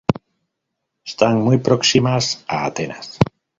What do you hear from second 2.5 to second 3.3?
Atenas.